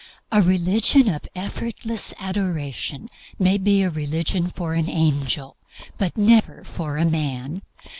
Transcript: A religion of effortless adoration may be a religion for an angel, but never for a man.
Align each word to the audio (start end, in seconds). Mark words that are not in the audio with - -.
A 0.31 0.41
religion 0.41 1.07
of 1.13 1.27
effortless 1.35 2.11
adoration 2.19 3.07
may 3.37 3.59
be 3.59 3.83
a 3.83 3.89
religion 3.91 4.47
for 4.47 4.73
an 4.73 4.89
angel, 4.89 5.57
but 5.99 6.17
never 6.17 6.63
for 6.63 6.97
a 6.97 7.05
man. 7.05 7.61